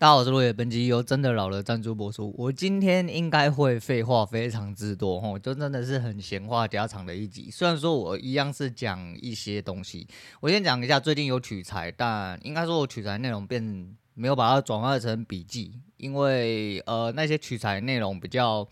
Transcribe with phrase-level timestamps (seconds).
[0.00, 2.32] 大家好，我是落叶，本集由真的老了赞助播出。
[2.38, 7.50] 我今天应该会废话非常之多，吼，就真的是很闲话家常的一集。
[7.50, 10.06] 虽然说我一样是讲一些东西，
[10.38, 18.64] 我先讲一下最近有取材，但应该说我取材内容变没有把它转化成笔记，因为呃那些取材内容比较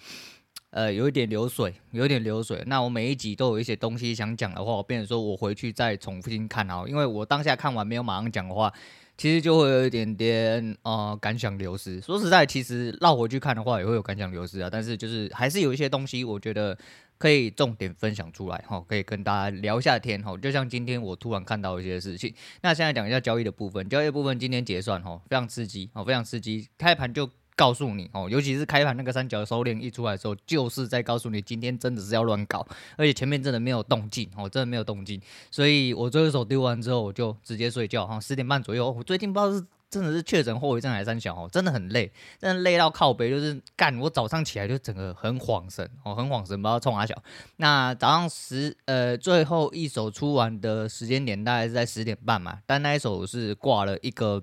[0.70, 2.62] 呃有一点流水，有一点流水。
[2.68, 8.72] 那我每一集都有一些东西想讲的话，我变成说我回去再重新看哦，因为我当下看完没有马上讲的话。
[9.16, 12.00] 其实就会有一点点啊感想流失。
[12.00, 14.68] 说实在，其实绕回去看的话，也会有感想流失啊。
[14.70, 16.76] 但是就是还是有一些东西，我觉得
[17.18, 20.36] 可以重点分享出来哈，可以跟大家聊一下天哈。
[20.36, 23.88] 就像今天我突然看到一些事情，那现在讲一下交易的部分。
[23.88, 27.30] 交易的部分今天结算哈，非常刺激哦，非常刺激，开盘就。
[27.56, 32.64] 告诉你哦，尤其是开盘那个三角收敛一出来的时候，就是在告诉你今天真的是要乱搞，
[32.96, 35.18] 而且前面真的没有动静哦，真的没有动静，
[35.50, 38.90] 所以我最后一手丢完之后，我就直接睡觉哈，十点半左右。
[38.90, 47.16] 我最近不知道是真的是确诊后遗症还是三小哦，真的很累，真的累到靠北，就是干我早上起来就整个很恍神哦，很恍神，不知道冲啥小。
[47.56, 54.42] 那早上十呃最后一手出完的时间点大概是在十点半嘛，但那一手是挂了一个。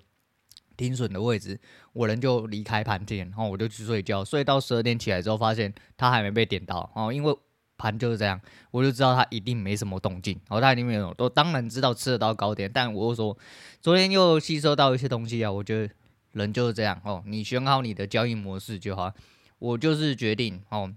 [0.75, 1.59] 停损的位置，
[1.93, 7.35] 我人就离开盘点，然后我就去睡觉，睡到十二点起来之后，发现它还没被点到，哦，因为
[7.77, 8.39] 盘就是这样，
[8.71, 13.37] 我就知道它一定没什么动静，哦，它一定没有，我当然知道吃得到高点，但我又说，
[13.81, 15.93] 昨天又吸收到一些东西啊，我觉得
[16.31, 19.13] 人就是这样，哦，你选好你的交易模式就好，
[19.59, 20.93] 我就是决定，哦，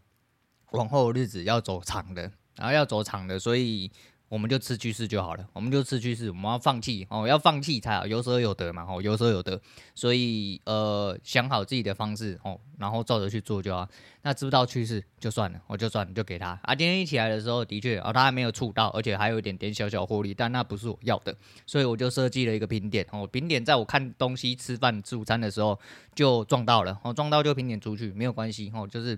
[0.72, 3.90] 往后日子要走长的，然后要走长的，所以。
[4.28, 9.60] 我们就吃趋势就好了，我们就吃趋势，我们要放弃哦，要放弃才好，有舍有得嘛，哦，有舍有得，
[9.94, 13.88] 所以呃，想好自己的方式哦，然后照着去做就好。
[14.22, 16.74] 那知不到趋势就算了，我就算了，就给他啊。
[16.74, 21.32] 今天一起来的时候，的确啊，他还没有触到，而且还有一点点小小获利，但那不是我要的，
[21.64, 25.78] 所以我就设计了一个平点哦，平点在我看东西、吃饭、吃午餐的时候
[26.16, 29.16] 就撞到了，哦，撞到就平点出去，没有关系哦，就是。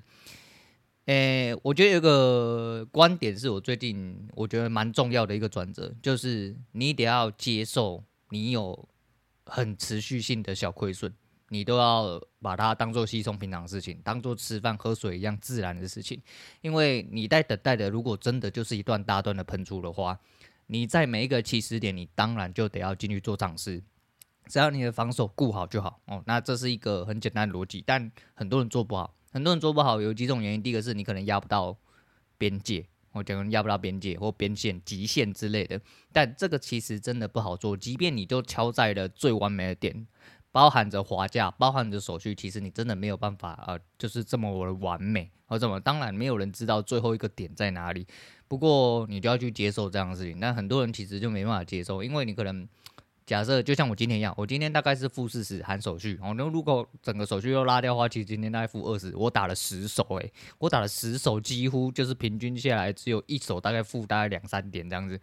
[1.09, 8.87] 诶、我觉得有个观点是我最近我觉得蛮重要的一个转折，就是你得要接受你有
[9.47, 11.11] 很持续性的小亏损，
[11.49, 16.21] 你都要把它当做稀松平常的事情，当做吃饭喝水一样自然的事情。
[16.61, 20.21] 因为你在等待的，如果真的就是一段大段的喷出的话，
[20.67, 23.83] 你在每一个起始点，你当然就得要进去做尝试，
[24.47, 26.23] 只要你的防守顾好就好哦。
[26.27, 29.15] 那这是一个很简单的逻辑，但很多人做不好。
[29.31, 30.63] 很多人做不好，有几种原因。
[30.63, 31.77] 第一个是你可能压不到
[32.39, 35.81] 边界，我讲压不到边界或边线、极限之类的。
[36.13, 37.77] 但这个其实真的不好做。
[37.77, 40.07] 即便你就敲在了最完美的点，
[40.51, 45.31] 包含着滑价、包含着手续，其实你真的没有办法啊、就是这么的完美。
[45.47, 45.79] 或怎么？
[45.81, 48.07] 当然没有人知道最后一个点在哪里。
[48.49, 50.39] 不过你就要去接受这样的事情。
[50.41, 52.69] 但很多人其实就没办法接受，因为你可能。
[53.29, 56.33] 假设就像我今天一样，我今天大概是负四十含手续哦。
[56.35, 59.15] 那如果整个手续又拉掉的话，其实今天大概负二十。
[59.15, 65.21] 我打了十手，诶，我打了十手，几乎就是平均下来只有一手大概负大概两三点这样子，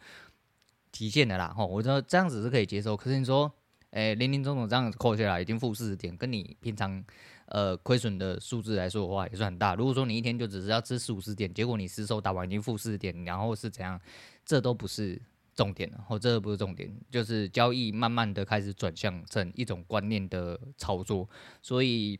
[0.91, 1.51] 极限的啦。
[1.57, 2.95] 吼，我觉得这样子是可以接受。
[2.95, 3.51] 可是你说，
[3.89, 7.03] 诶，零零总总这样子扣下来已经负四十点，跟你平常
[7.47, 9.73] 呃亏损的数字来说的话，也算很大。
[9.73, 13.99] 如果说你一天就只是要吃四五十点，结果你十手打完已经负四十点，然后是怎样，
[14.45, 15.19] 这都不是。
[15.55, 21.29] 重点了，哦，这不是重点，就是交易慢慢的开始转向成一种观念的操作，
[21.61, 22.19] 所以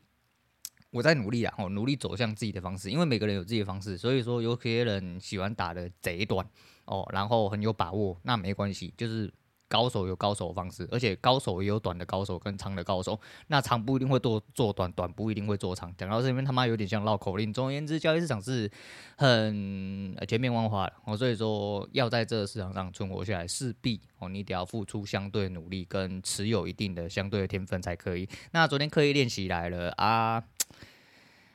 [0.91, 6.47] 我在努力啊，哦，努力走向自己的方式，因为每个人有自己的方式，所以说有些人喜欢打的贼短，
[6.85, 9.31] 哦，然后很有把握，那没关系，就是。
[9.67, 13.19] 高手有高手的方式，而且高手也有短的高手跟长的高手。
[13.47, 15.93] 那长不一定会做做短，短不一定会做长。
[15.97, 17.51] 讲到这边他妈有点像绕口令。
[17.51, 18.69] 总而言之，交易市场是
[19.17, 28.27] 很千变万化的哦，所以说要在这个市场上存活下来，势必哦你得要付出相对努力跟持有一定的相对的天分才可以。
[28.51, 30.43] 那昨天刻意练习来了啊。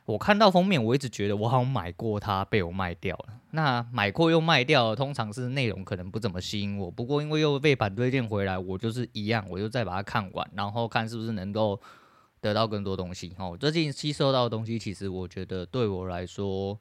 [0.05, 3.40] 我看到封面，我一直觉得我好像买过它，被我卖掉了。
[3.51, 6.89] 那买过又卖掉，通常是内容可能不怎么吸引我。
[6.89, 11.79] 不过因为又被盘推荐回来，我就是一样，我就再把它看完，然后看是不是能够
[12.39, 13.35] 得到更多东西。
[13.37, 16.79] 哦，最近吸收到的东西，其实我觉得对我来说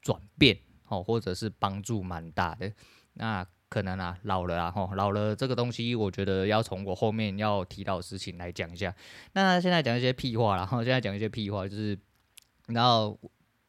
[0.00, 0.58] 转变
[0.88, 2.70] 哦，或者是帮助蛮大的。
[3.14, 8.94] 那可能啊，老了啊，吼，老了这个东西，我觉得要从我后面要提到的事情来讲一下。
[9.32, 11.98] 那现在讲一些屁话，然后现在讲一些屁话，就是。
[12.66, 13.18] 然后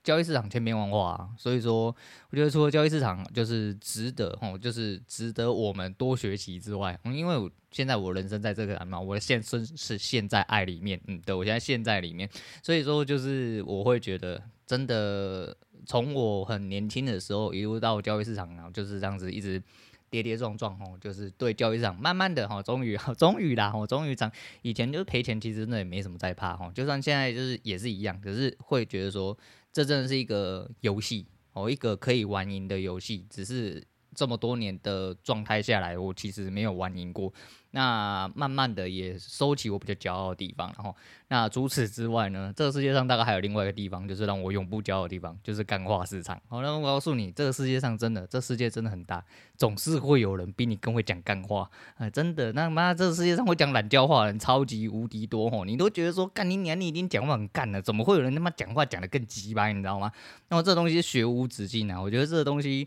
[0.03, 1.95] 交易市场千变万化啊，所以说
[2.29, 12.27] 我觉得除了交易市场就是值得吼，就是值得我们多学习之外，嗯，因为我现在我人生在这个嘛，我的现身是陷在爱里面，嗯，对，我现在陷在里面，
[12.63, 15.55] 所以说就是我会觉得真的
[15.85, 19.61] 从我很年轻的时候一路到交易市场然后，就是这样子一直
[20.09, 24.29] 跌跌撞撞哦，就是对交易市场慢慢的哈，终于终于啦，哦，终于涨。
[24.61, 29.37] 以前就是赔钱，其实那也没什么在怕哈，就算现在就是也是一样，可是会觉得说
[29.73, 33.83] 这真的是一个游戏哦，一个可以玩赢的游戏，只是
[34.15, 37.31] 这么多年的状态下来，我其实没有玩赢过。
[37.73, 40.93] 那慢慢的也收起我比较骄傲的地方，然后
[41.29, 46.37] 那除此之外呢，这个世界上大概还有另外一个地方，就是让我永不骄傲的地方，就是干话市场。
[46.49, 49.23] 好，那我告诉你，这个世界上真的，这世界真的很大，
[49.55, 52.51] 总是会有人比你更会讲干话，哎， 真的。
[52.51, 60.11] 那妈，这个世界上会讲懒叫话的人超级无敌多吼，你都觉得说干你娘，你已经讲话很干了，怎么会有人他妈讲话讲得更鸡巴，你知道吗？
[60.49, 62.85] 那么这东西学无止境啊，我觉得这个东西。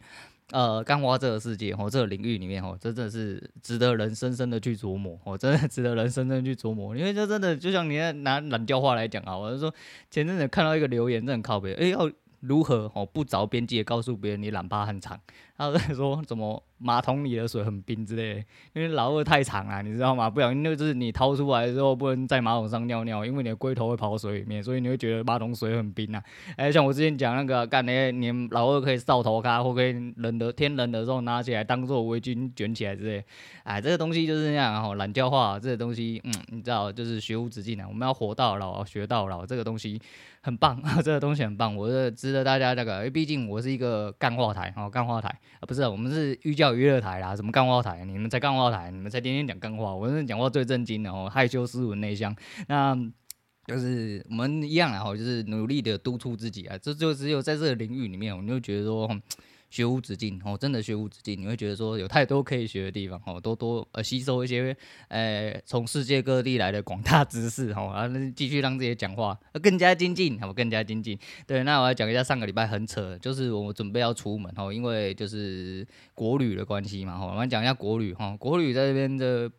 [0.50, 9.74] 呃，干花这个世界哦，这个领域里面哦，真的是值得人深深的去琢磨哦，真的 值得人深深去琢磨，因为这真的就像你拿懒叫话来讲啊，我就说
[10.10, 12.10] 前阵子看到一个留言，真的很靠北，哎要
[12.46, 15.18] 如何哦不着边际的告诉别人你懒趴很长，
[15.56, 16.62] 他在说怎么。
[16.76, 18.40] 马桶里的水很冰之类的，
[18.74, 20.28] 因为老二太长了，你知道吗？
[20.28, 26.22] 不小心就是你掏出来之后不能在马桶上尿尿，因为你的龟头会跑水里面，所以你会觉得马桶水很冰啊。
[26.58, 33.24] 哎、欸，像我之前讲那个干那你老二可以扫头咖，或可以冷的天冷的时候拿起来当做围巾卷起来之类。
[33.62, 39.98] 哎，这个东西就是这样哈，懒叫话这个东西，嗯，你知道，就是学无止境的，我们要活到老学到老，这个东西
[40.44, 46.74] 很棒啊， 这个东西很棒，我是值得大家这个，因为毕竟我是一个干话台哦，干话台啊，不是，我们是寓教。
[46.74, 48.04] 娱乐台啦，什么干话台？
[48.04, 49.94] 你们在干话台，你们在天天讲干话。
[49.94, 52.36] 我是讲话最正经的哦，害羞、斯文、内向。
[52.68, 52.94] 那
[53.66, 56.76] 就是我们一样啊，就是努力的督促自己啊。
[56.76, 59.08] 这就只有在这个领域里面，我们就觉得说。
[59.74, 64.76] 学无止境哦，真的学无止境，你会觉得说有太多可以学的地方哦，多多呃吸收一些
[65.08, 71.18] 呃从世界各地来的广大知识哦，然后继续让自己讲话更加精进，好，更加精进。
[71.44, 75.84] 对，那我要讲一下上个礼拜很扯，就是我准备要出门哦，因为就是
[76.14, 79.50] 国旅的关系嘛，我们讲一下国旅哈，国旅在这边的。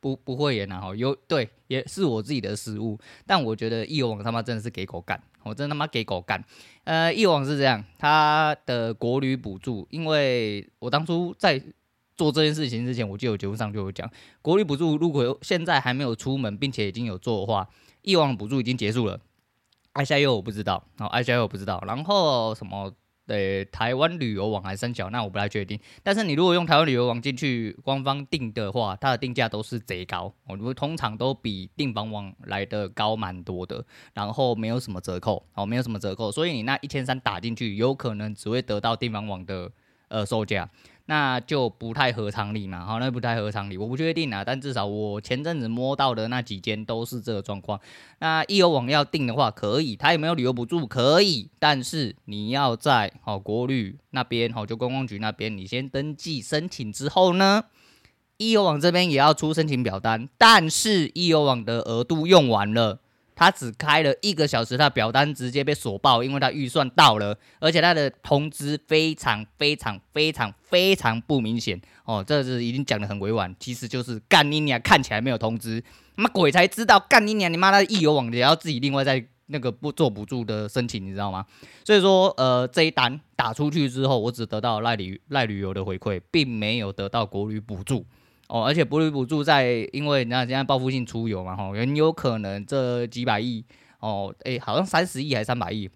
[0.00, 6.42] 不不会演啊，哈，有对也是我自己的失误，但我觉得易网他妈真的是给狗干，我真他妈给狗干。
[6.84, 11.62] 呃，易网是这样，他的国旅补助，因为我当初在
[12.16, 14.10] 做这件事情之前，我就有节目上就有讲，
[14.42, 17.68] 国旅补助如果现在还没有出门，并且已经有做的话，
[18.02, 19.20] 易网补助已经结束了。
[19.92, 22.92] 爱瞎 U 我不知道，然后爱瞎 U 我不知道，然后什么？
[23.30, 25.78] 呃，台湾旅游网还是三角，那我不太确定。
[26.02, 33.84] 但是你如果用台湾旅游网进去官方定的话，它的定价都是贼高，我通常都比订房网来的高蛮多的，
[34.14, 39.70] 然后没有什么折扣，哦，没有什么折扣，所以你那一千三打进去，有可能只会得到订房网的
[40.08, 40.68] 呃售价。
[41.10, 47.80] 那就不太合常理嘛，好，那不太合常理，我不确定啊，但至少我前阵子摸到的那几间都是这个状况。
[48.20, 50.86] 那易游网要订的话，可以，它有没有旅游补助？
[50.86, 57.64] 可以，但是你要在好国旅那边，好就观光局那边，你先登记申请之后呢，
[58.36, 63.00] 易游网这边也要出申请表单，但是易游网的额度用完了。
[63.40, 75.82] 他只开了一个小时，他表单直接被锁爆，因为他预算到了，而且他的通知非常非常非常非常不明显哦，这是已经讲得很委婉，其实就是干你娘，看起来没有通知，
[76.16, 81.46] 妈鬼才知道干你娘，你妈的易游网也要自己另外再那个不做补助的申请，你知道吗？
[81.82, 88.04] 所以说，呃，这一单打出去之后，我只得到赖旅赖旅游的回馈，并没有得到国旅补助。
[88.52, 93.64] 哦，而且国旅补助在，因为那现在报复性出游嘛，吼，很有可能这几百亿，
[94.00, 95.88] 哦，诶、好像三十亿还是三百亿，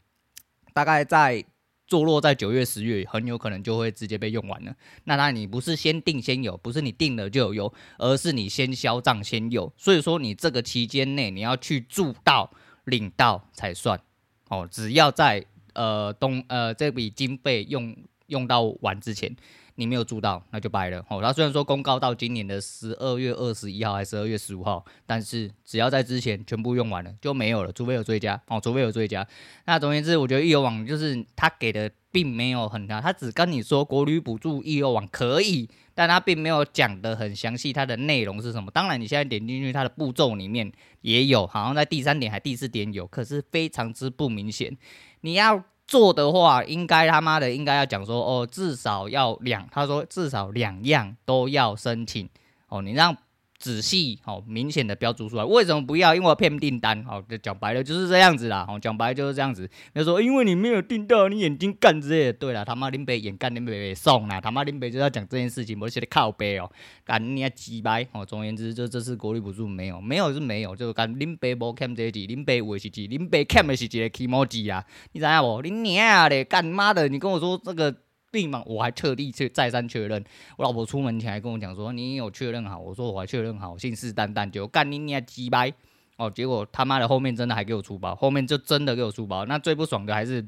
[0.72, 1.44] 大概在
[1.88, 4.72] 坐落在九月、十月，很有可能就会直接被用完了。
[5.02, 12.48] 那那你不是先订先有，不是你订了就有用，而是你先销账先有，所以说你这个期间内你要去住到
[12.84, 14.00] 领到才算。
[14.48, 17.96] 哦，只要在呃东呃这笔经费用
[18.28, 19.34] 用到完之前。
[19.76, 21.04] 你没有住到，那就掰了。
[21.08, 29.26] 哦，他虽然说公告到今年的十二月二十一号还是十二月十五号，但是只要在之前全部用完了就没有了，除非有追加哦，除非有追加。
[29.66, 38.70] 那总而言之，我觉得易游网就是他给的并没有很大，他只跟你说国旅补助易游网可以，但他并没有讲得很详细，它的内容是什么。
[38.70, 44.76] 当然你现在点进去，它的步骤里面也有，好像在第三点还第四点有，可是非常之不明显。
[45.22, 45.64] 你要。
[45.86, 52.28] 做的话，应该他妈的应该要讲说哦，至少要两，他说至少两样都要申请
[52.68, 53.16] 哦，你让。
[53.64, 56.14] 仔细好，明显的标注出来，为什么不要？
[56.14, 59.66] 因为我骗订单，好，就讲白了就是这样子啦，好，讲白了就是这样子。
[59.94, 62.32] 他说，因为你没有订到，你眼睛干之类的。
[62.34, 66.70] 对了，他妈林北眼干林北送啦，他妈林北就要讲这件事情，不是写的靠背哦，
[67.06, 68.22] 干你啊鸡掰哦。
[68.26, 75.62] 总而言之，就这次国旅补助没有，没有是没有，就是干林北无欠这几，林北为是几，林北欠的是几个 kmoj 啊，你知道不？
[75.62, 77.94] 你娘的干妈的，你跟我说这个。
[78.34, 80.22] 立马我还特地去再三确认。
[80.58, 85.72] 我老婆出门前还跟我讲说：“你有确认好？”我说：“我还确认好，信誓旦旦就干你你还鸡掰
[86.18, 89.46] 哦！”结果他妈的后面真的还给我出包，后面就真的给我出包。
[89.46, 90.46] 那最不爽的还是。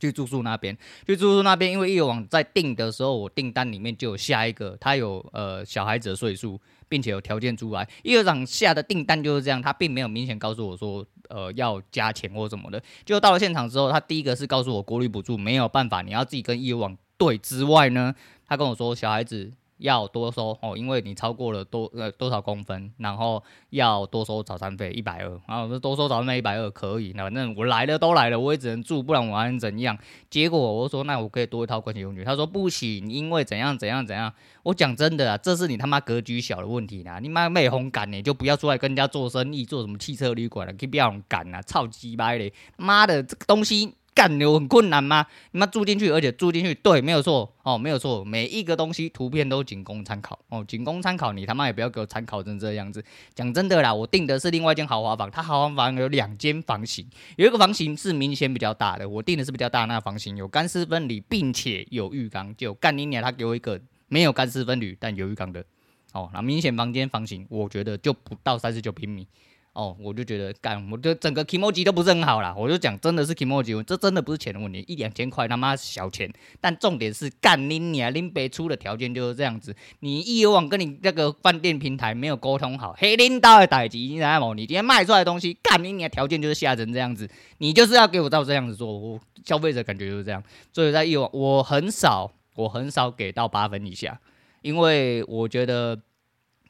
[0.00, 0.76] 去住宿那边，
[1.06, 7.88] 去住宿那边，因为易网在订的时候，我订单里面就有下一个，他有呃小孩子的岁数，并且有条件出来。
[8.02, 12.82] 易游网下的订单就是这样，他并没有明显告诉我说呃要加钱或什么的。
[13.06, 18.14] 就到了现场之后，他第一个是告诉我国旅补助没有办法，你要自己跟易网对之外呢，
[18.46, 19.52] 他跟我说小孩子。
[19.78, 29.98] 要多收哦，因为你超过了多呃多少公分，然后要多收早餐费一百二，然后我说多收早餐费一百二可以，那反正我来了都来了，我也只能住，不然我还能怎样？
[30.30, 34.32] 结果我说那我可以多一套盥洗用具，他说不行，因为怎样怎样怎样。
[34.62, 43.94] 我讲真的啊，这是你他妈格局小的问题啦，你妈没红感呢，就不要出来跟人家做生意，做什么汽车旅馆了，可以不要红感啊，操鸡掰嘞，妈的这个东西。
[44.14, 45.26] 干流很困难吗？
[45.50, 51.32] 你妈住进去，而且住进去，对，没有错哦，没有错，每一个东西图片都仅供参考哦，仅供参考。
[51.32, 53.04] 你他妈也不要给我参考成这样子。
[53.34, 57.04] 讲真的啦，我订的是另外一间豪华房，它豪华房有两间房型，
[57.36, 62.54] 有一个房型是明显比较大的，我订的是比较大的那个房型，有干湿分离，并且有浴缸。
[62.56, 65.64] 就干你娘，他给我一个没有干湿分离但有浴缸的
[66.12, 69.26] 哦，那明显房间房型，我觉得就不到三十九平米。
[69.74, 72.54] 哦，我就觉得干，我就整个 kimoji 都不是很好啦。
[72.56, 76.32] 我就讲，真的是 kimoji，这真的不是钱的问题，一两千块他妈是小钱。
[76.60, 79.74] 但重点是干你娘，林北出的条件就是这样子。
[79.98, 84.54] 你易游网跟你那个饭店平台没有沟通好，黑领导的代志，你知道吗？
[84.54, 87.28] 你今天卖出来的东西，干你娘条件就是吓成这样子，
[87.58, 88.96] 你就是要给我照这样子做。
[88.96, 90.40] 我消费者感觉就是这样。
[90.72, 94.20] 所以在以往，我很少，我很少给到八分以下，
[94.62, 95.98] 因为我觉得。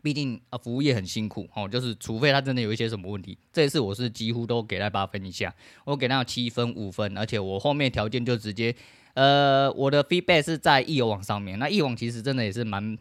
[0.05, 5.55] 毕竟啊，服务业很辛苦哦，就是除非他真的有一些什么问题，这一次我是几乎都给他八分以下，
[5.87, 8.77] 我给他七分、五分，而且我后面条件就直接，
[9.15, 12.99] 呃，我的 feedback 是在易游网上面，那易网其实真的也是蛮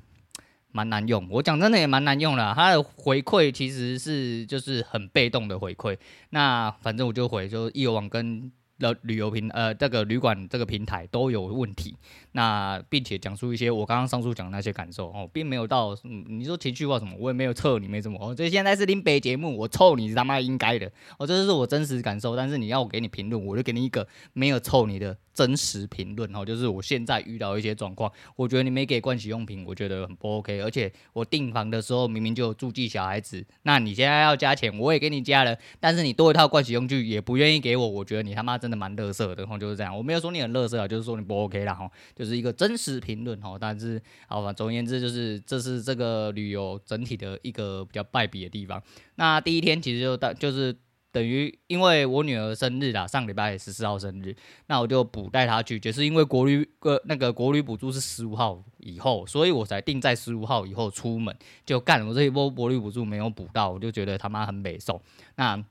[0.71, 5.97] 蛮难用，我讲真的也蛮难用的，它的回馈其实是就是很被动的回馈，
[6.29, 8.49] 那反正我就回就易游网跟。
[8.79, 11.95] 的旅游平呃，这个旅馆这个平台都有问题，
[12.33, 25.17] 那并且讲述一些我刚刚上述讲的那些感受哦，并没有到嗯，你说情绪化什么，我也没有臭你没什么哦，这现在是林北节目，我臭你他妈应该的哦，这就是我真实感受，但是你要我给你评论，我就给你一个没有臭你的。
[25.33, 30.61] 真实评论哦，就是我现在遇到一些状况，我觉得你没给盥洗用品，我觉得很不 OK。
[30.61, 39.93] 而且我订房的时候明明就有注记小孩子，那你现在要加钱，我也给你加了，但是你多一套盥洗用具也不愿意给我，我觉得你他妈真的蛮乐色的，吼，就是这样。
[39.97, 43.59] 我没有说你很乐色啊，就是说你不 OK 啦，吼，就是一个真实评论，吼。
[43.59, 48.81] 但是好吧，总而言之，就是这是这个旅游整体的一个比较败笔的地方。
[49.15, 50.73] 那第一天其实就到就是。
[51.13, 61.31] 等于因为我女儿生日啦，上礼拜十四号生日，那我就补带她去，就是因为国旅个那个国旅补助是十五号以后，所以我才定在十五号以后出门，
[61.67, 64.99] 就干我这一波国旅补助没有补到，我就觉得他妈很北宋。
[65.35, 65.63] 那。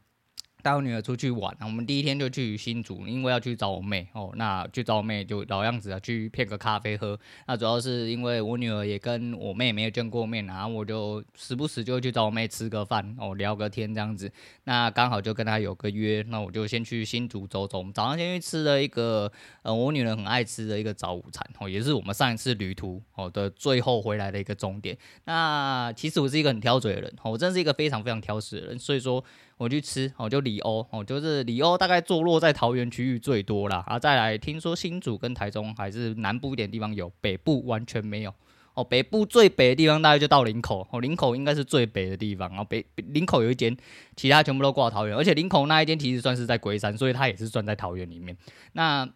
[0.63, 4.33] 带我女儿出去玩，我们第一天就去新竹，因为要去找我妹哦。
[4.37, 7.19] 那去找我妹就老样子啊，去骗个咖啡喝。
[7.49, 14.31] 那主要是因为我女儿也跟我妹没有见过面，然后我就时不时就去找我妹吃个饭哦，聊个天这样子。
[14.65, 17.85] 那刚好就跟她有个约，那我就先去新竹走走。
[17.93, 19.31] 早上先去吃了一个
[19.63, 24.97] 呃，我女儿很爱吃的一个早午餐哦，也是我们上一次旅途哦的最后回来的一个终点。
[25.25, 29.25] 那其实我是一个很挑嘴的人哦，我真是一个非常非常挑食的人，所以说。
[29.63, 33.85] 我去吃哦，就里欧哦，就是里欧大概坐落在桃园区域最多啦。
[33.87, 33.99] 啊。
[33.99, 38.35] 再来听说新竹跟台中还是南部一点地方有，北部完全没有
[38.75, 38.83] 哦。
[38.83, 42.49] 北部最北的地方大概就到林口哦，林口应该是最北的地方。
[42.51, 43.77] 然后北林口有一间，
[44.17, 48.37] 其他全部都挂桃园，而且林口那一间其实算是在龟山，所以它也是算在桃园里面。
[48.73, 49.09] 那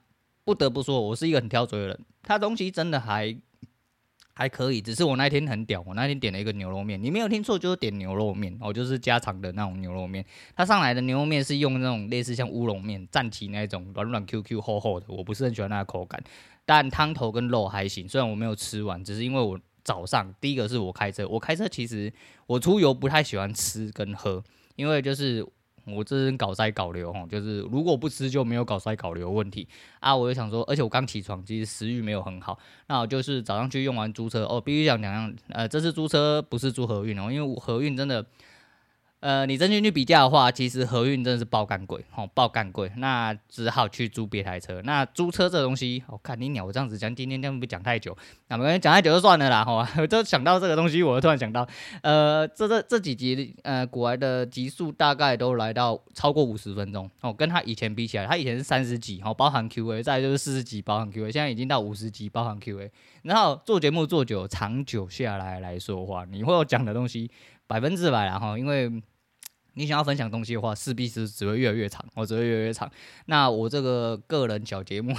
[0.45, 3.37] 不得不说，我是一个很挑嘴的人，它东西真的还。
[4.39, 10.23] 还可以，只是我那天很屌，我那天点了一个牛肉面，你没有听错，就是点牛肉面哦，就是家常的那种牛肉面。
[10.55, 16.23] 它上来的牛肉面是用那种类似像乌龙面、蘸起那种软软 Q Q 厚厚的，我不是很喜欢那个口感，
[16.67, 18.07] 但汤头跟肉还行。
[18.07, 22.13] 虽然我没有吃完，只是因为我早上第一个是我开车，我开车其实
[22.47, 24.45] 我出游不太喜欢吃跟喝，
[24.77, 25.47] 因为就是。
[25.87, 29.67] 我这人搞塞搞流吼，就是如果不吃就没有搞塞搞流问题
[30.01, 30.15] 啊！
[30.15, 32.59] 我就想说，而且我刚起床，其实食欲没有很好。
[32.89, 38.27] 那我就是早上去用完租车哦，必须讲两样，呃，这次租车不是租合运哦，因为合运真的。
[39.27, 44.81] 呃，你真心去比较的话，其实和运真的是爆干贵，哦，爆干贵，那只好去租别台车。
[44.85, 48.17] 那租车这东西，我、哦、看你鸟这样子讲，今天这样不讲太久，
[48.47, 49.91] 那没关系，讲太久就算了啦，好吧？
[49.99, 51.67] 我就想到这个东西，我就突然想到，
[52.03, 62.93] 呃，这这这几集，呃，股癌的集数大概都来到超过五十分钟，哦，跟他以前比起来，他以前是三十几，哦，包含 Q&A，再就是四十几，包含 Q&A，现在已经到五十几，包含 Q&A。
[63.25, 67.29] 然后做节目做久，长久下来来说话，你会有讲的东西。
[67.69, 68.89] 百分之百啦哈，因为
[69.77, 72.91] 你想要分享东西的话，势必是只会越来越长，我只会越来越长。
[73.27, 75.15] 那我这个个人小节目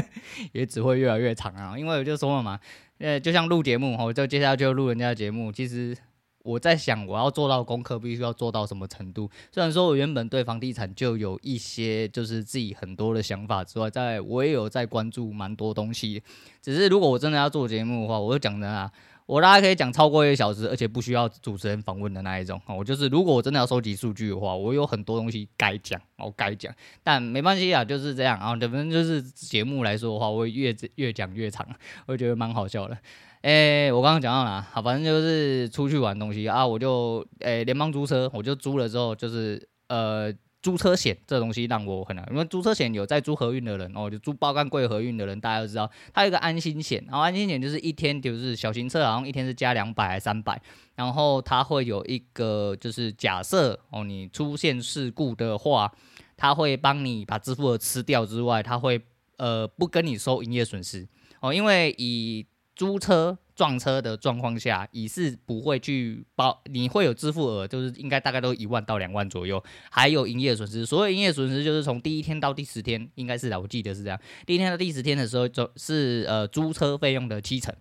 [0.52, 2.60] 也只会越来越长啊，因为我就说了嘛，
[2.98, 5.50] 呃，就像录节目哈，就接下来就录人家的节目。
[5.50, 5.96] 其实
[6.44, 9.30] 我在想，我要做到功课，必须要做到什么程度？
[9.50, 16.22] 虽然说我原本对房地产就有一些就是自己很多的想法之外，在我也有在关注蛮多东西。
[16.60, 18.92] 只是如果我真的要做节目的话，我就讲的啊。
[19.26, 22.60] 我大概可以讲超过一个小时，而且不需要主持人访问的那一种。
[22.66, 26.74] 我就是，如果我真的要收集数据的话，我有很多东西该讲，我该讲。
[27.02, 28.50] 但没关系啊，就是这样啊。
[28.50, 31.66] 反正就是节目来说的话，我会越越讲越长，
[32.06, 32.96] 我觉得蛮好笑的。
[33.42, 34.60] 诶、我刚刚讲到哪？
[34.72, 40.32] 好，反正就是出去玩东西啊，我就诶联邦租车，我就租了之后就是呃。
[40.62, 50.62] 租车险这东西让我很难，因为租车险有在租合运的人哦，就租包干贵合运的人，大家都知道，它有一个安心险，然后安心险就是一天就是小型车好像一天是加两百还三百，
[50.94, 55.92] 然后它会有一个就是假设哦，你出现事故的话，
[56.36, 59.02] 它会帮你把支付额吃掉之外，它会
[59.38, 61.08] 呃不跟你收营业损失
[61.40, 63.36] 哦，因为以租车。
[63.62, 70.84] 撞车的状况下，乙是不会去包，你会有支付额，就是应该大概都一万到两万左右，还有营业损失。
[70.84, 74.20] 所有营业损失，就是从第一天到第十天，应该是的，我记得是这样。
[74.44, 77.72] 第一天到第十天的时候，就是呃租车费用的七成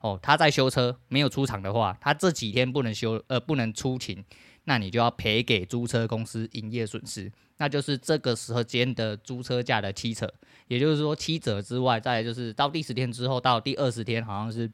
[0.00, 0.18] 哦。
[0.20, 4.24] 他在修车没有出厂的话，他这几天不能修，呃不能出勤，
[4.64, 10.34] 那你就要赔给租车公司营业损失，那就是这个时候间的租车价的七折，
[10.66, 14.68] 也就是说七折之外，再就是到第十天之后，到第二十天好像是。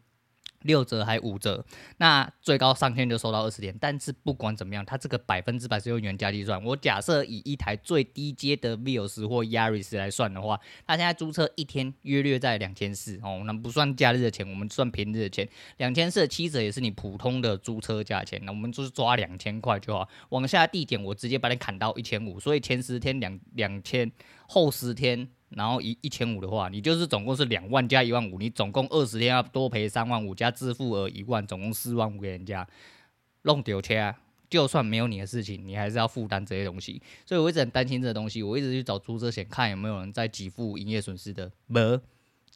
[0.64, 1.64] 六折还五折，
[1.97, 3.75] 那最高上限就收到二十天。
[3.80, 6.62] 但是不管怎么样，它这个百分之百是用原价计算。
[6.62, 15.49] 我假设以一台最低阶的 Vios 或 Yaris 来算的话，它现在租车一天约略在两千四哦，那不算假日的钱，我们算平日的钱。
[15.76, 20.09] 两千四的七折也是你普通的租车价钱，那我们就是抓两千块就好。
[20.30, 24.11] 往下递减，我直接把你砍到一千五，所以前十天两两千，
[24.49, 25.28] 后十天。
[25.56, 32.67] 然后一一千五的话，你就是总共是两万加一万五，你总共二十天要多赔三万五加支付额一万，总共四万五给人家
[33.43, 34.14] 弄丢车。
[34.50, 37.02] 就算没有你的事情，你还是要负担这些东西。
[37.26, 41.99] 所以我一直很担心这个东西，我一直去找租车险，看有没有人在给付营业损失的，没，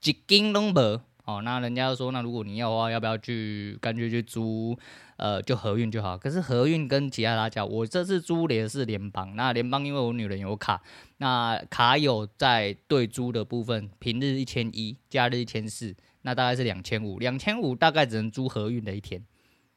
[0.05, 1.01] 一斤都没。
[1.29, 4.75] 哦，那人家说，那如果你要的话，要不要去干脆去租？
[5.19, 6.17] 呃，就合运就好。
[6.17, 9.37] 可是合运跟其他大家，我这次租的是联邦。
[9.37, 10.81] 那联邦因为我女人有卡，
[11.19, 17.19] 那卡有在对租的部分，平日一千一，假日一千四，那大概是两千五。
[17.19, 19.23] 两千五大概只能租合运的一天。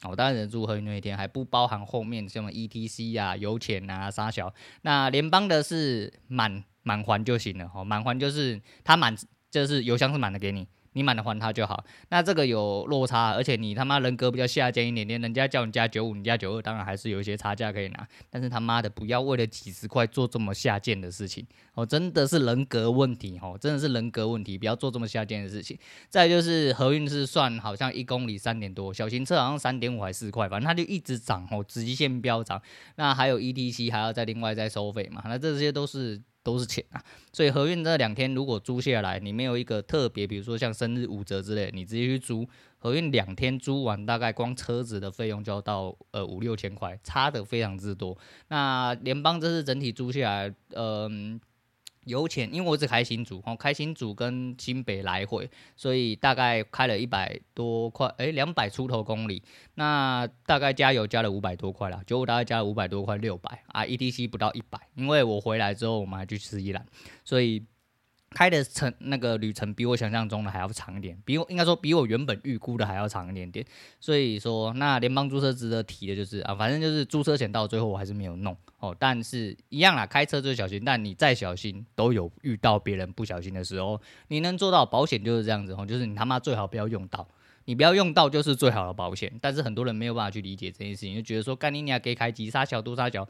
[0.04, 4.54] 哦，当然只能租合运那一天，还不包含后面什么 ETC 啊、油钱啊、啥小。
[4.84, 7.70] 那联邦的是满满还就行了。
[7.76, 9.14] 哦，满还就是他满，
[9.50, 10.66] 就是油箱是满的给你。
[10.94, 18.08] 你满了还他就好，那这个有落差，而且你他妈人格比较下贱一点点，人家叫你加九五，你加九二，当然还是有一些差价可以拿。
[18.30, 25.78] 但是他妈的不要为了几十块做这么下贱的事情哦，真的是人格问题哦，真的是人格问题，不要做这么下贱的事情。
[26.10, 32.62] 再就是合运是算好像一公里三点多，小型车好像三点五还四块，反正它就一直涨哦，直线飙涨。
[32.96, 35.22] 那还有 ETC 还要再另外再收费嘛？
[35.26, 36.22] 那这些都是。
[36.44, 48.18] 都是钱啊，所以合运这两天如果租下来，你没有一个特别，比如说像生日五折之类，你直接去租合运两天租完，大概光车子的费用就要到呃五六千块，差的非常之多。
[48.48, 51.40] 那联邦这次整体租下来，嗯、
[52.06, 59.42] 油钱，因为我只开新竹，哦，开新竹跟新北来回，所以大概开了一百多块，诶，两百出头公里，
[59.76, 66.86] 那大概加油加了五百多块啦，九五大概加了五百多块，六百啊，ETC 不到一百，因为我回来之后我们还去吃一兰，
[67.24, 67.64] 所以。
[68.34, 73.66] 开的程那个旅程比我想象中的还要长一点，比我应该说比我原本预估的还要长一点点。
[74.00, 78.96] 所以说，那联邦租车值得提的就是啊，反正就是租车险到最后我还是没有弄哦。
[78.98, 84.02] 但是一样啦，开车最小心，但你再小心都有遇到别人不小心的时候。
[84.30, 87.28] 你能做到保险就是这样子哦，就是你他妈最好不要用到，
[87.66, 89.30] 你不要用到就是最好的保险。
[89.42, 93.28] 但是很多人没有办法去理解这件事情，就觉得说干你娘给开急刹小多刹小。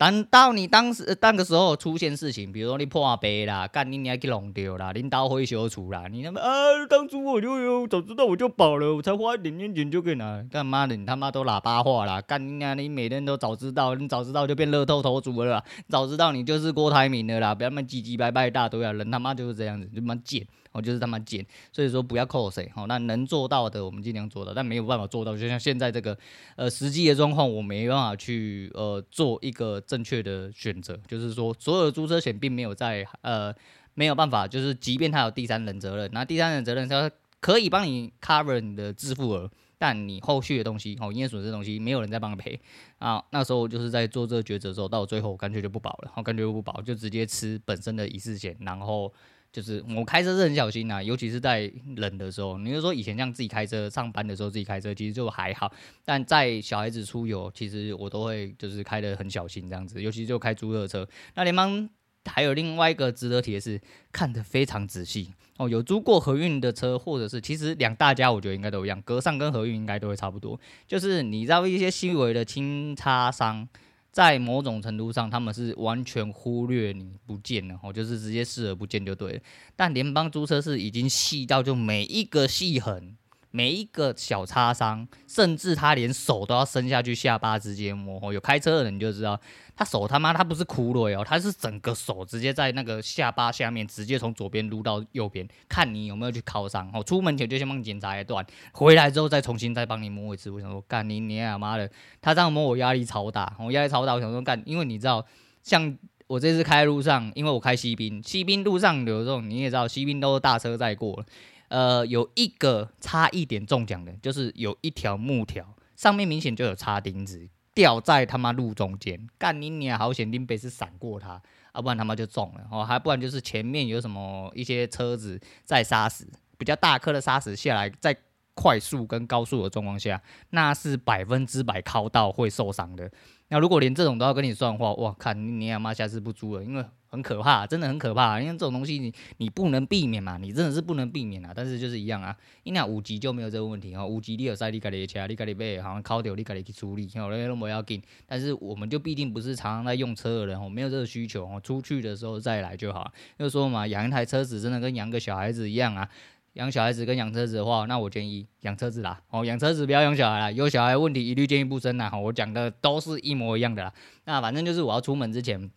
[0.00, 6.48] 等到你当时那个时候出现事情，比如说你破杯啦，干你你还去弄丢啦，领导会修除啦，你他妈啊，
[6.88, 10.96] 当初我就有早知道我就保了，我才花一点点钱就可以拿，干嘛的？
[10.96, 12.72] 你他妈都喇叭话啦，干你啊！
[12.72, 20.46] 你每天都早知道，你早知道就变乐透头主了啦，早知道你就是郭台铭的啦，不要那么唧唧拜拜一大堆啊，人他妈就是这样子，就他妈贱。
[20.72, 26.16] 我就是他妈贱，所以说不要扣谁，好，那能做到的我们尽量做到，但没有办法做到，就像现在这个
[26.54, 33.52] 呃实际的状况，我没办法去呃做一个正确的选择，就是说所有的租车险并没有在呃
[33.94, 42.60] 没有办法，就是即便他有第三人责任，那第三人责任他可以帮你 cover 你的支付额，但你后续的东西，哦，营业损失东西没有人在帮你赔
[42.98, 49.12] 啊，那时候就是在做这个抉择的时候，到最后干脆就不保了，我干脆就不保，就直接吃本身的一次险，然后。
[49.52, 52.56] 就是我开车是很小心呐、啊，尤其是在冷的时候。
[52.58, 55.72] 你就说以前像自己开车上班的时候，自己开车其实就还好，
[56.04, 61.08] 但在小孩子出游，其实我都会就是开得很小心这样子，尤其就开租的车。
[61.34, 61.88] 那联邦
[62.26, 63.80] 还有另外一个值得提的是，
[64.12, 65.68] 看得非常仔细哦。
[65.68, 70.60] 有租过和运的车，或者是其实两大家我觉得应该都一样，格上跟和运应该都会差不多。
[70.86, 73.68] 就是你知道一些细微的轻擦伤。
[74.12, 79.40] 在某种程度上，他们是完全忽略你不见了，哦，就是直接视而不见就对了。
[79.76, 83.16] 但联邦租车是已经细到就每一个细痕。
[83.50, 88.32] 每一个小擦伤，甚至他连手都要伸下去下巴直接摸。
[88.32, 89.40] 有开车的人就知道，
[89.74, 96.88] 他手他妈他不是骷髅哦，他是整个手直接在那个下巴下面，直接从左边撸到右边，看你有没有去敲伤。
[96.94, 100.48] 哦，出门前就先帮你检查一段，回来之后再重新再帮你摸一次。
[100.50, 104.14] 我想说，干你你啊妈的，他这样摸我压力超大，我压力超大。
[104.14, 105.26] 我想说干，因为你知道，
[105.64, 105.96] 像
[106.28, 111.24] 我这次开路上，因为我开西滨，西滨路上有这种你也知道，西滨都是大车在过。
[111.70, 115.64] 呃，有一个差一点中奖的，就是有一条木条
[115.96, 119.28] 上面明显就有插钉子，掉在他妈路中间。
[119.38, 121.40] 干你娘，好险，林北是闪过他，
[121.74, 122.66] 要不然他妈就中了。
[122.72, 126.26] 哦，还不然就是前面有什么一些车子在砂石，
[126.58, 128.16] 比较大颗的砂石下来，在
[128.54, 133.08] 快速跟高速的状况下，那是百分之百靠到会受伤的。
[133.48, 138.40] 那如果连这种都要跟你算的话，哇，看你你他妈下次不租了，因为很可怕，真的很可怕。
[138.40, 141.52] 因为这种东西你你不能避免嘛，你真的是不能避免啊。
[141.54, 148.00] 但是就是一样啊，因为五级就没有这个问题啊，五级你有赛你家里的车，你家里被，好像考掉你家里去处理，好，那都不要紧。
[148.26, 153.12] 但是我们就毕竟不是常常在用车的人哦，没有这个需求哦，出去的时候再来就好。
[153.38, 156.08] 就说嘛，养一台车子真的跟养个小孩子一样啊。
[156.54, 159.20] 养小孩子跟养车子的话，那我建议养车子啦。
[159.30, 162.10] 哦，养车子不要养小孩啦，有小孩问题一律建议不生啦。
[162.16, 163.92] 我讲的都是一模一样的啦。
[164.24, 165.70] 那反正就是我要出门之前。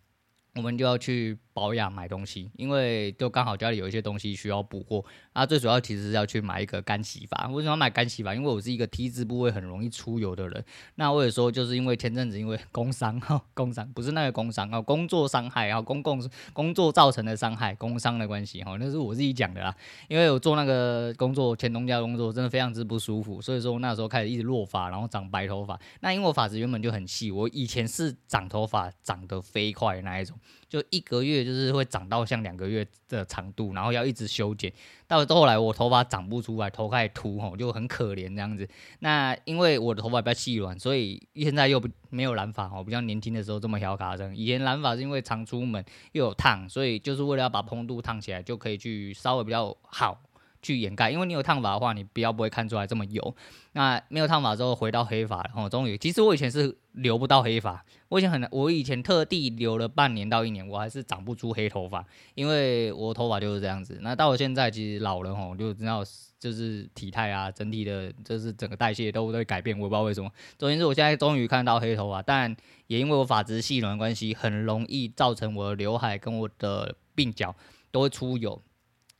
[0.56, 5.46] 我们就要去保养买东西，因为就刚好家里有一些东西需要补货啊。
[5.46, 7.48] 最主要其实是要去买一个干洗发。
[7.48, 8.34] 为什么要买干洗发？
[8.34, 10.66] 因为我是一个 T 字部位很容易出油的人。
[10.96, 16.22] 那我也说，就是因为前阵子因为工伤哈， 工伤不是那个工伤啊，工作伤害啊，公共
[16.54, 19.76] 工作造成的伤害，工伤的关系哈，那是我自己讲的啦。
[20.08, 25.80] 因为我做那个工作前东家工作真的非常之不舒服，所以说那时候开始一直落发，然后长白头发。
[26.02, 30.38] 那因为我发质原本就很细，我以前是长头发长得飞快那一种。
[30.74, 34.74] 就一个月就是会长到像两个月的长度，然后要一直修剪。
[35.08, 38.68] 到后来我头发长不出来，头开始秃吼，就很可怜这样子。
[38.98, 44.36] 那因为我的头发比较细软，所以现在又不没有染发哦，比较年轻的时候这么小卡生。
[44.36, 50.20] 以前染发是因为常出门又有烫，所以就是为了要把蓬度烫起来，就可以去稍微比较好。
[50.64, 53.36] 去掩盖，因为你有烫发的话，你比较不会看出来这么油。
[53.74, 64.00] 那没有烫发之后回到黑发然后，终于，其实我以前是留不到黑发，我以前很难，我以前特地留了半年到一年，我还是长不出黑头发，因为我头发就是这样子。
[64.02, 66.04] 那到了现在，其实老了吼，就知道
[66.40, 70.30] 就是体态啊，整体的，就是整个代谢都会改变，我也不知道为什么。
[70.58, 72.56] 总之，我现在终于看到黑头发，但
[72.88, 77.56] 也因为我发质细软关系，很容易造成我的刘海跟我的鬓角
[77.92, 78.62] 都会出油。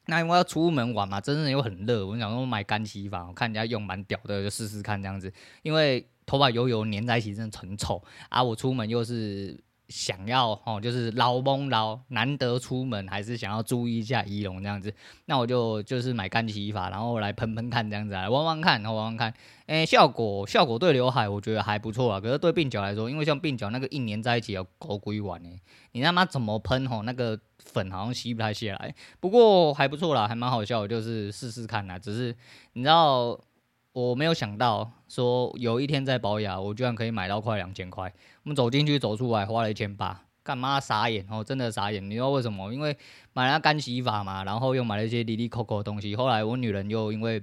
[0.06, 5.32] 那因为要出门玩嘛，真的又很热，我想说买干洗发，我看人家用蛮屌的，就试试看这样子。
[5.62, 8.44] 因为头发油油粘在一起，真的很丑啊！
[8.44, 9.58] 我出门又是
[9.94, 14.92] 想要哦，就是老懵老，难得出门还是想要注意一下仪容这样子。
[15.26, 19.32] 那我就就是买干洗发，然后来喷喷看这样子，来玩玩看，然后玩玩看。
[19.68, 25.50] 哎、欸，效果效果对刘海我觉得还不错啊，可是对鬓角来说，因为像鬓角那个一粘在一起要搞鬼玩呢，
[25.92, 27.40] 你他妈怎么喷吼那个？
[27.66, 31.98] 粉好像吸不太下来，不过还不错啦，还蛮好笑的，就是试试看啦。
[31.98, 32.36] 只是
[32.74, 33.40] 你知道，
[33.94, 38.12] 我没有想到说有一天在宝雅，我居然可以买到快两千块。
[38.44, 41.44] 我们走进去走出来花了一千八，干嘛傻眼哦？
[41.44, 42.04] 真的傻眼。
[42.04, 42.74] 你知道为什么？
[42.74, 42.98] 因为
[43.34, 46.16] 买了干洗发嘛，然后又买了一些哩哩扣扣的东西。
[46.16, 47.42] 后来我女人又因为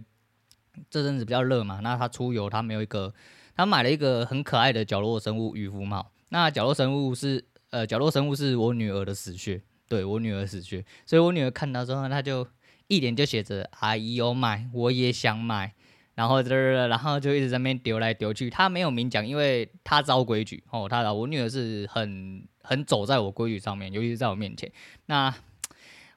[0.90, 3.14] 这阵子比较热嘛，那她出游她没有一个，
[3.54, 6.10] 她买了一个很可爱的角落生物渔夫帽。
[6.30, 12.44] 那角落生物是呃，角落生物是我女儿的死穴，对我女儿死穴，所以我女儿看到之后，她就
[12.88, 15.74] 一脸就写着阿姨有买，我也想买，
[16.20, 18.50] 然后这，然后就一直在那边丢来丢去。
[18.50, 24.70] 他没有明讲，因为他招规矩哦，她我女儿是很很走在我规矩上面，尤其是在我面前。
[25.06, 25.34] 那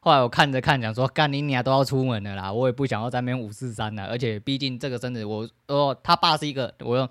[0.02, 7.10] 后来我看着看，讲说干你娘都要出门了啦，我也不想要在那边五四三了，而且毕竟这个真的我哦，他爸是一个我。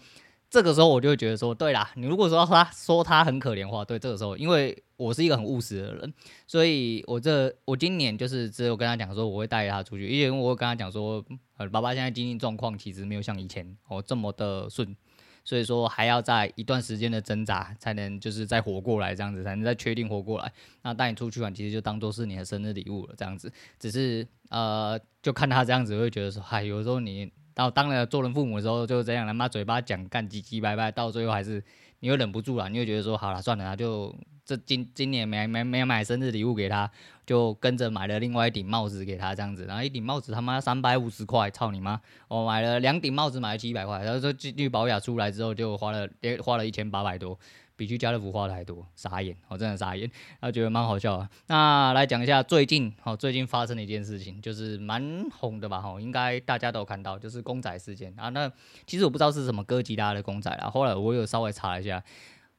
[0.52, 6.12] 这个时候我就会觉得说，对啦，你如果说他说他很可怜的话，对，这个时候，因为我是一个很务实的人，
[6.46, 11.24] 所以我这我今年就是只有跟他讲说，我会带他出去，因为我会跟他讲说，
[11.56, 14.94] 呃，爸爸现在经济状况其实没有像以前哦这么的顺，
[15.42, 20.52] 所以说还要在一段时间的挣扎才能就是再活过来这样子，才能再确定活过来。
[20.82, 23.50] 那带你出去玩，其实就当做是你的生日礼物了，这样子。
[23.78, 27.32] 只是呃，就看他这样子，会觉得说，嗨，有时候你。
[27.54, 31.62] 到当了做人父母的时候就是这样，他妈嘴巴讲干唧唧掰掰，到最后还是
[32.00, 36.90] 你会忍不住了，你会觉得说好了算了，就这今今年没没没买生日礼物给他，
[37.24, 42.00] 就跟着买了另外一顶帽子给他这样子，然后一顶帽子他妈三百五十块，操你妈！
[42.28, 46.08] 我买了两顶帽子买了七百块，然后说绿宝雅出来之后就花了
[46.42, 47.38] 花了一千八百多。
[47.82, 51.28] 比去家乐福花的还多，傻眼，我真的傻眼，然后觉得蛮好笑啊。
[51.48, 58.28] 那来讲一下最近，哦，最近发生的一件事情，就是蛮红的吧，哈，应该大家都有看到，就是公仔事件啊。
[58.28, 58.48] 那
[58.86, 62.00] 其实我不知道是什么哥吉拉的公仔啦，后来我有稍微查了一下。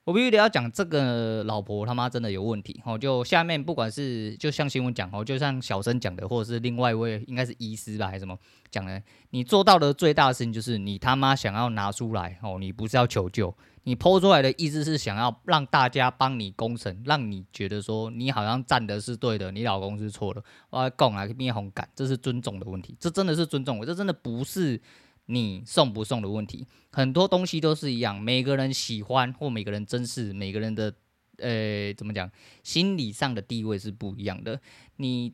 [0.06, 2.98] 我必须得要讲这个老婆他妈真的有问题哦！
[2.98, 8.38] 就下面不管是就像新闻讲哦，就像小生讲的，或者是另外一位应该是医师吧还是什么
[8.70, 20.44] 讲的，你做到的最大的事情就是你他妈想要拿出来哦，你不是要求救，你剖出来的意思是想要让大家帮你公审，让你觉得说你好像站的是对的，你老公是错的。
[20.70, 24.82] 我要讲啊，面红感，这是尊重的问题，这真的是尊重我，这真的不是。
[25.28, 30.94] 你送不送的问题，很多东西都是一样，每个人喜欢或每个人珍视，每个人的，
[31.38, 32.30] 呃，怎么讲，
[32.64, 34.60] 心理上的地位是不一样的。
[34.98, 35.34] 你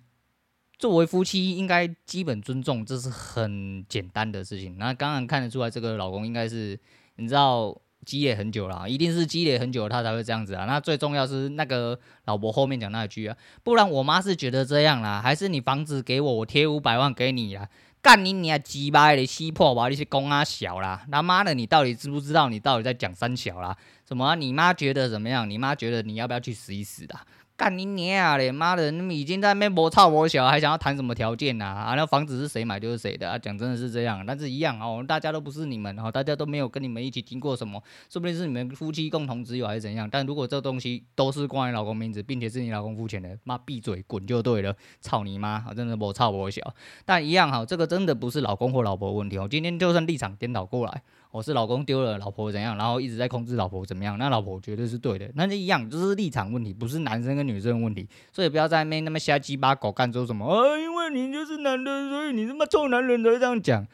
[0.78, 4.78] 作为夫妻，应该基本尊重，这是很简单的事情。
[4.78, 6.80] 那刚刚看得出来，这个老公应该是，
[7.16, 7.76] 你知道，
[8.06, 10.66] 积累很久了，一定是积累很久，他才会这样子啊。
[10.66, 17.68] 那最重要是那个老婆后面讲那句啊，不然我妈是觉得这样啦，还是你房子给我，我贴五百万给你啊。
[18.02, 19.90] 干你你还鸡巴的西破吧？
[19.90, 22.48] 你是公啊小啦，他妈的，你到底知不知道？
[22.48, 23.76] 你到底在讲三小啦？
[24.08, 25.50] 什么、你妈觉得怎么样？
[25.50, 27.16] 你妈觉得你要不要去死一死的？
[27.60, 28.54] 干你娘嘞！
[28.54, 31.66] 妈的，你们已经在那边磨操磨小，还想要谈什么条件呐？
[31.66, 33.38] 啊，那房子是谁买就是谁的啊！
[33.38, 40.10] 讲真的是这样，但是一样哦，大家都不是你们哦，大家都没有跟你们一起经过什么，说不定是你们夫妻共同持有还是怎样。
[40.10, 45.66] 但如果这东西都是挂你老公名字，并且是你老公付钱的，妈闭嘴滚就对了，操你妈！
[45.76, 46.62] 真的磨操磨小，
[47.04, 49.46] 但一样哈，这个真的不是老公或老婆问题哦。
[49.52, 51.02] 今天就算立场颠倒过来。
[51.32, 54.18] 我是老公丢了老婆怎样，然后一直在控制老婆怎么样？
[54.18, 58.08] 那老婆绝对是对的，那就一样，就是立场问题，不是男生跟女生的问题。
[58.32, 63.86] 所以不要在那边那么瞎鸡巴狗干说什么啊，因为你就是男的，所以你他妈臭男人才这样讲。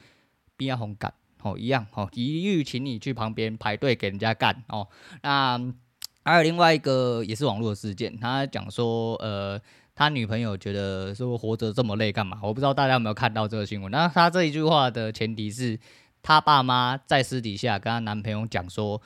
[0.55, 4.87] 不要红干哦，一样哦，一律请你去旁边排队给人家干哦。
[5.21, 5.59] 那
[6.23, 9.59] 还有另外一个也是网络的事件，他讲说呃，
[9.93, 12.39] 他女朋友觉得说活着这么累干嘛？
[12.41, 13.91] 我不知道大家有没有看到这个新闻。
[13.91, 15.77] 那他这一句话的前提是。
[16.27, 18.99] 他爸妈在私底下跟他男朋友讲说，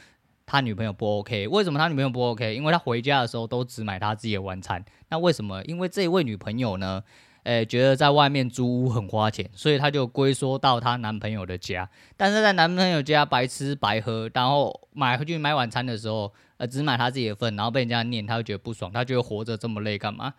[0.45, 1.49] 他女朋友不 OK。
[1.49, 2.55] 为什么他女朋友不 OK？
[2.55, 4.81] 因为他回家的时候都只买他自己的晚餐。
[5.09, 5.61] 那为什么？
[5.65, 7.03] 因为这位女朋友呢，
[7.43, 11.89] 诶、觉得在外面租屋很花钱，所以他就龟缩到他男朋友的家。
[12.15, 18.89] 但是在男朋友家白吃白喝，然后买回去买晚餐的时候，呃，只买他自己的份，然后被人家念，他就觉得不爽。
[18.93, 20.35] 他觉得活着这么累干嘛？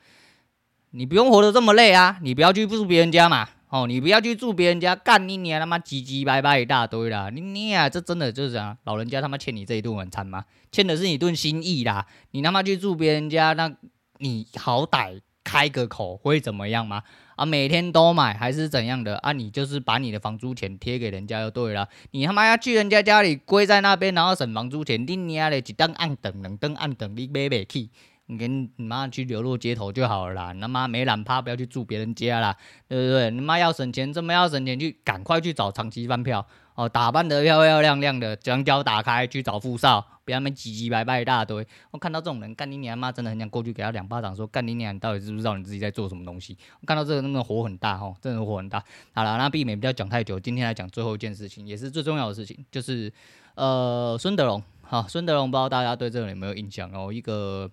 [0.93, 3.47] 你不用活得这么累啊，你不要去住别人家嘛。
[3.71, 7.31] 哦，你不要去住别人家，干你娘他妈唧唧歪歪一大堆啦！
[7.33, 10.45] 你你啊，这真的就是啊，老人家他妈欠你这一顿晚餐吗？
[10.73, 12.05] 欠的是你一顿心意啦！
[12.33, 13.73] 你他妈去住别人家，那
[14.19, 17.05] 你好歹开个口会怎么样吗？
[17.37, 19.33] 啊，每天都买还是怎样的啊？
[19.33, 21.89] 你就是把你的房租钱贴给人家就对了。
[22.11, 27.89] 你他妈要去人家家里跪在那边，然后省房租钱，你娘的，一灯暗等，两灯暗等，你买不起。
[28.31, 33.31] 你跟你妈去流落街头就好了啦，你他妈没懒趴，不要去住别人家啦，对不对？
[33.33, 41.67] 你妈要省钱，这么要省钱，去赶快去找长期饭票哦，打扮得漂漂亮亮的，将脚打开去找富少，别他们唧唧歪歪一大堆。
[41.91, 46.57] 我看到这种人，干你娘妈，真的很想过去给他两巴掌，说干你娘，你到底知不知道你自己在做什么东西？
[46.81, 48.83] 我看到这个，那个火很大哈，真的火很大。
[49.13, 53.13] 好了，那避免不要讲太久，今天来讲最后一件事情，也是最重要的事情，就是
[53.57, 54.63] 呃，孙德龙。
[54.83, 57.13] 好，孙德龙，不知道大家对这个有没有印象哦？
[57.13, 57.69] 一个。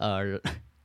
[0.00, 0.40] 呃，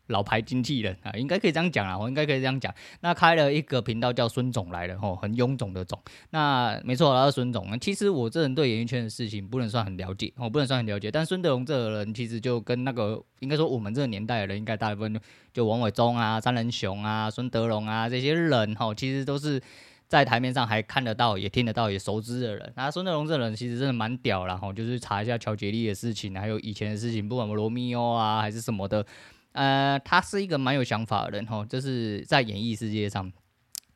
[0.07, 2.71] 老牌经纪人啊，应该可以这样讲啊，我应该可以这样讲。
[2.99, 5.99] 那开了一个频道叫孙总来了吼，很臃肿的总。
[6.29, 7.79] 那没错，他是孙总。
[7.79, 11.09] 其实我这人对演艺圈的事情不能算很了解，我不能算很了解。
[11.09, 15.19] 但孙德龙这个人其实就跟那个，应该说我们这个年代的人，应该大部分
[15.51, 19.59] 就王伟忠啊、三人雄啊、孙德龙啊这些人吼，其实都是
[20.15, 22.73] 在台面上还看得到、也听得到、也熟知的人。
[22.77, 29.05] 那孙德龙这人其实真的蛮屌啦吼，就是查一下乔杰利的事情，还有以前的事情，不管罗密欧啊还是什么的。
[29.51, 33.29] 呃，他是一个蛮有想法的人吼，就是在演艺世界上，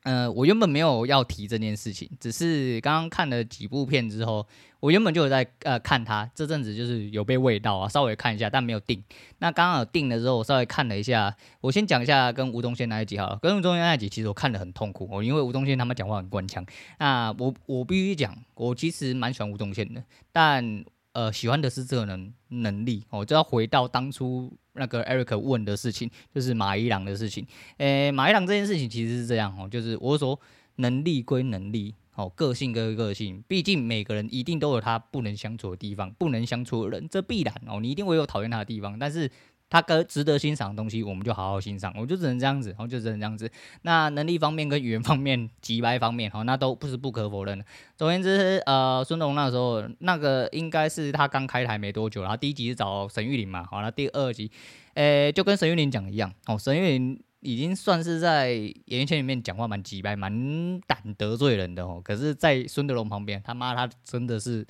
[0.03, 4.47] 呃，我原本没有要提这件事情，只是刚刚看了几部片之后，
[4.79, 9.03] 我原本就有在呃看他这阵子就是有被味道啊，稍微看一下，但没有定。
[9.39, 16.65] 那刚刚有定的时候，我稍微看了一下，我先讲一下跟吴宗宪那一集好了，跟吴宗宪那一集其实我看得很痛苦哦，因为吴宗宪他们讲话很官腔。
[16.97, 20.85] 那我我必须讲，我其实蛮喜欢吴宗宪的，但
[21.19, 24.51] 呃喜欢的是这个能能力哦，就要回到当初。
[24.73, 27.45] 那个 Eric 问的事情，就是马一郎的事情。
[27.79, 30.39] 诶、马一郎这件事情其实是这样哦，就是我说
[30.75, 39.29] 能力归能力，哦，个性归个性，毕竟每个人一定都有他不能相处的地方，不能相处的人，这必然哦，你一定会有讨厌他的地方，但是。
[39.69, 41.93] 他跟值得欣赏的东西，我们就好好欣赏。
[41.95, 43.49] 我就只能这样子，然后就只能这样子。
[43.83, 47.65] 那能力方面跟语言方面、机掰方面，哈，那都不是不可否认的。
[47.95, 54.49] 总而言之，呃，孙龙那时候那个应该是他刚开台没多久，然后第一集是找沈玉琳嘛，好了，第二集，
[54.95, 62.01] 诶、就跟沈玉琳讲一样，哦，沈玉琳已经算是在演艺圈里面讲话蛮机掰、蛮胆得罪人的哦。
[62.03, 64.65] 可是，在孙德龙旁边，他妈他真的是。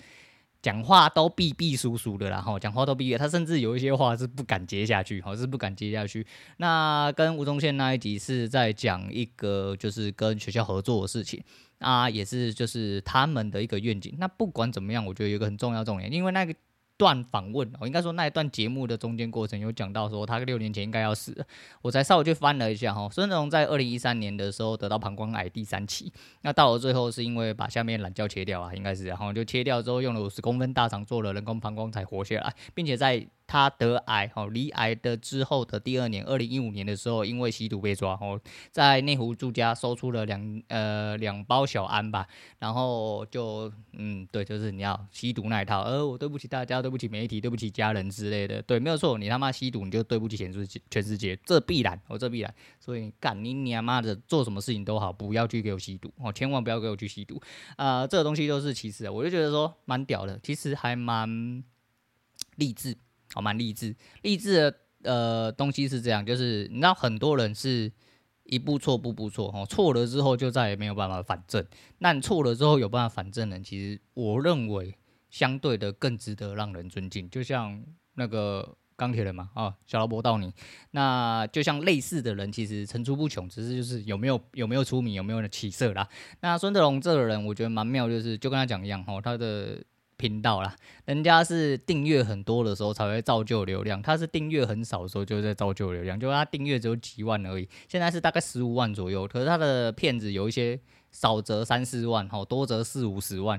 [0.62, 6.26] 讲话都避避疏疏的啦，哈，讲话都避，他甚至有一些话是不敢接下去，哈，是不敢接下去。
[6.58, 11.41] 那跟吴宗宪那一集是在讲一个就是跟学校合作的事情，
[11.80, 14.13] 啊，也是就是他们的一个愿景。
[14.17, 16.54] 那不管怎么样，我觉得有一个很重要重点，因为那个。
[17.00, 21.46] 段访问，我应该说那一段节目的中间过程有讲到说他六年前应该要死，
[21.82, 23.08] 我才稍微去翻了一下哈。
[23.10, 33.26] 孙德龙在二零一三年的时候得到膀胱癌第三期，那到了最后是因为把下面懒觉切掉啊，应该是然后就切掉之后用了五十公分大肠做了人工膀胱才活下来，并且在。
[33.50, 38.40] 他得癌哦，罹癌的之后的第二年，二零一五年的时候，因为吸毒被抓哦，
[38.72, 42.28] 在内湖住家搜出了两呃两包小安吧，
[42.60, 57.42] 然后就嗯对，就是你要吸毒那一套，呃我对不起大家，对不起媒体，对不起家人之类的，对，没有错，你他妈吸毒你就对不起全世界，全世界，这必然哦，这必然，所以干你你妈的做什么事情都好，不要去给我吸毒哦，千万不要给我去吸毒。
[57.78, 61.64] 啊、呃，这个东西都是其次，我就觉得说蛮屌的，其实还蛮
[62.58, 62.96] 励志。
[63.34, 63.96] 好，蛮励志。
[64.24, 67.92] 励志的呃东西是这样，就是你知道很多人是
[68.44, 71.63] 一步错步步错，哦，错了之后就再也没有办法反正。
[72.00, 73.60] 那你错了之后有办法反正呢？
[73.60, 74.98] 其实我认为
[75.30, 77.30] 相对的更值得让人尊敬。
[77.30, 77.84] 就像
[78.15, 80.52] 那个钢铁人嘛，啊，小劳勃道尼。
[80.92, 86.10] 那就像类似的人，其实层出不穷，只是就是有没有有没有出名，有没有起色啦。
[86.42, 89.82] 那孙德龙这个人，我觉得蛮妙，就是就跟他讲一样，哦，他的。
[90.20, 100.78] 频道啦，人家是订阅很多的时候才会造就流量，他是订阅很少的时候就在造就流量，就他订阅只有几万而已，现在是大概十五万左右，可是他的片子有一些
[101.10, 103.58] 少则三四万，吼，多则四五十万，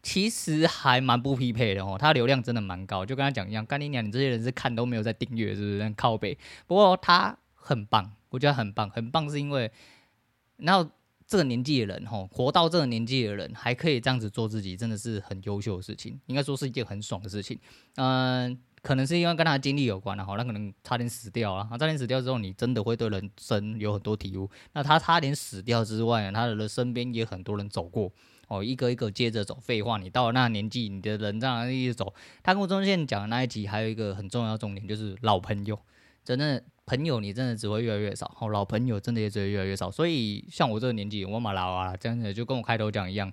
[0.00, 5.94] 其实还蛮不匹配的哦，他流量真的蛮高，就跟他讲一样，干你娘，你这些人是看都没有在订阅，是不是？
[5.96, 9.70] 靠北，不过他很棒，我觉得很棒，很棒是因为，
[10.58, 10.88] 然后。
[11.28, 17.60] 这个年纪的人，吼，活到这个年纪的人还可以这样子做自己，真的是很优秀的事情，应该说是一件很爽的事情。
[17.96, 24.48] 嗯、可能是因为跟他经历有关了，吼，他可能差点死掉啊，差点死掉之后，你真的会对人生有很多体悟。
[24.72, 28.10] 那他差点死掉之外，他的身边也很多人走过，
[28.46, 29.58] 哦，一个一个接着走。
[29.60, 32.14] 废话，你到了那个年纪，你的人这样一直走。
[32.42, 35.78] 他跟我中间讲的那一集还有一个很重要的重点，就是老朋友，
[36.28, 36.62] 真的。
[36.90, 38.32] 朋友，你真的只会越来越少。
[38.34, 39.90] 好，老朋友真的也只会越来越少。
[39.90, 43.30] 所以，像我这个年纪，我嘛老啊，这样子就跟我开头讲一样，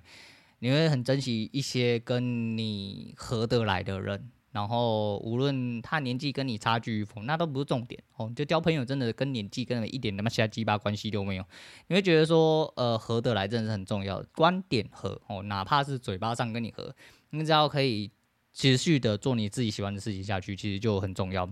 [0.58, 4.30] 你会很珍惜一些跟你合得来的人。
[4.52, 7.98] 然后，无论他年纪跟你差距与否，那都不是重点。
[8.18, 11.44] 哦，就交朋友真的跟年纪跟一点他妈瞎鸡巴关系都没有。
[11.86, 16.94] 你会觉得说，呃，合得来真的是很重要，观点合哦，哪怕是嘴巴上跟你合，
[17.30, 18.10] 你只要可以
[18.52, 21.50] 持续的做你自己喜欢的事情下去，其实就很重要。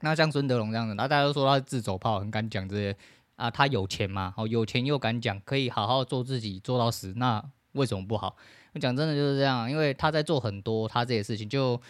[0.00, 2.96] 那像孙德龙这样子，那大家都说他自走炮，很敢讲这些
[3.36, 3.50] 啊。
[3.50, 4.32] 他有钱嘛？
[4.36, 8.36] 哦，有钱又敢讲，可以好好做自己，做到死，那为什么不好？
[8.80, 11.80] 讲真的就是这样，因为他在做很多他这些事情，就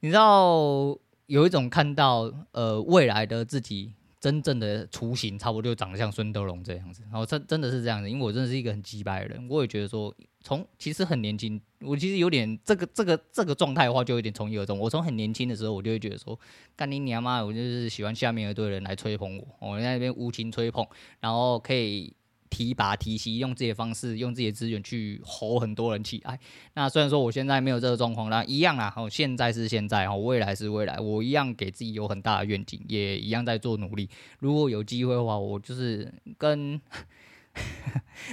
[0.00, 7.02] 你知道有一种看到呃未来的自己真正的雏形，差不多就长得像孙德龙这样子。
[7.04, 14.78] 然后真真的是这样子，因为我真的是一个很鸡掰的人，我也觉得说从其实很年轻，我其实有点这个这个这个状态的话，就有点从一而终。
[14.78, 16.38] 我从很年轻的时候，我就会觉得说，
[16.76, 20.86] 干你娘妈，我就是喜欢下面一堆人来吹捧我，我在那边无情吹捧，
[21.20, 22.14] 然后可以。
[22.50, 26.38] 提拔提携，用自己的方式，用自己的资源去吼很多人起来。
[26.74, 28.92] 那虽然说我现在没有这个状况，那一样啊。
[28.96, 34.08] 哦，现在是现在，哦，未来是未来，我一样给自己有很大的愿景，也一样在做努力。
[34.38, 36.80] 如果有机会的话，我就是跟。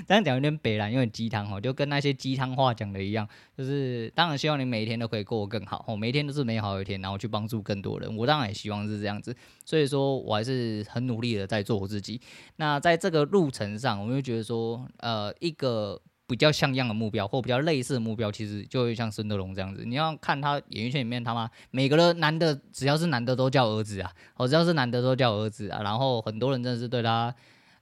[0.08, 8.18] 这样讲有点北烂，因为鸡汤哈，就跟那些鸡汤话讲的一样，就是当然希望你每一天都可以过得更好，哦，每一天都是美好的一天，然后去帮助更多人。
[8.18, 12.20] 我当然也希望是这样子，所以说我还是很努力的在做我自己。
[12.58, 19.86] 那在这个路程上，我就觉得说，呃，一个比较像样的目标或比较类似的目标，其实就会像孙德龙这样子。
[19.86, 27.34] 你要看他演艺圈里面他妈每个人男的，只要是男的都叫儿子啊，哦，只要是男的都叫儿子啊，然后很多人真的是对他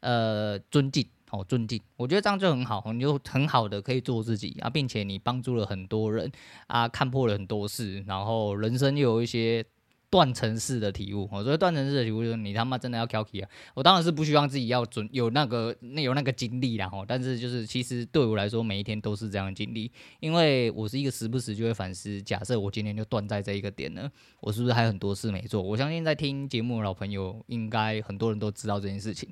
[0.01, 1.03] 呃尊敬。
[1.33, 6.31] 哦，尊敬，我觉得这样就很好，你就很好的可以做自己啊，并且你帮助了很多人
[6.67, 9.65] 啊，看破了很多事，然后人生又有一些。
[10.13, 13.49] 断层式的体悟，我说断层式的体悟就是你他妈真的要挑剔啊！
[13.73, 24.07] 我当然是不希望自己要准有那个那有那个经历啦吼，但是就是其实对我来说，每一天都是这样的经历，因为我是一个时不时就会反思，假设我今天就断在这一个点呢，
[24.39, 25.59] 我是不是还有很多事没做？
[25.59, 29.27] 我相信在听节目的老朋友，应该很多人都知道这件事情。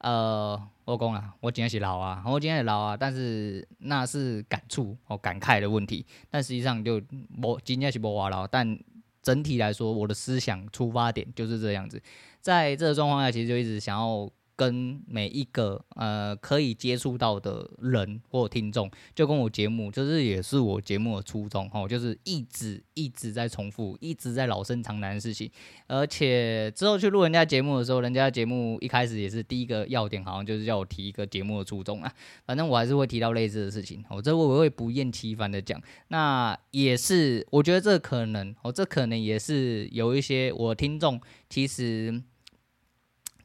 [0.00, 7.00] 呃，我讲啊，我今天是老啊，我今天是老啊，但是那是感触哦感慨的问题，但实际上就
[7.42, 8.78] 我今天是不话老，但。
[9.26, 12.00] 整体来说，我的思想出发点就是这样子，
[12.40, 14.30] 在这个状况下，其实就一直想要。
[14.56, 25.50] 跟每一个呃可以接触到的人或听众，就跟我节目，就是也是我节目的初衷哈，就是一直一直在重复，一直在老生常谈的事情。
[25.86, 32.10] 而且之后去录人家节目的时候，人家节目一开始也是第一个要点，好像就是叫我提一个节目的初衷啊。
[32.46, 35.78] 反正我还是会提到类似的事情，我这我会不厌其烦的讲。
[36.08, 42.22] 那也是，我觉得这可能，哦这可能也是有一些我听众其实。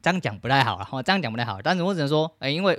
[0.02, 2.78] 这样讲不太好了，这样讲不太好，但是我只能说，诶、因为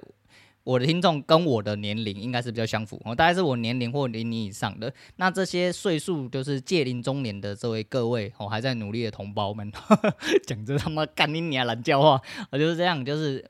[0.63, 9.71] 我的听众跟我的年龄应该是比较相符，哦大概是我年龄或年龄以上的，那这些岁数就是届龄中年的这位各位，我还在努力的同胞们，
[10.45, 12.21] 讲这他妈干你娘懒叫话，
[12.51, 13.43] 我就是这样，就是